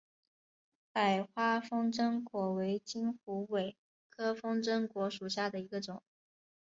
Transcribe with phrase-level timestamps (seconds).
[0.91, 3.77] 白花风筝果为金虎尾
[4.09, 6.01] 科风筝果属下的一个种。